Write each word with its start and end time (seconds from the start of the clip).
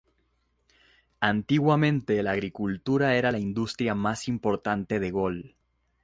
Antiguamente, 1.19 2.23
la 2.23 2.31
agricultura 2.31 3.13
era 3.13 3.31
la 3.31 3.37
industria 3.37 3.93
más 3.93 4.27
importante 4.27 4.99
de 4.99 5.11
Gol. 5.11 5.55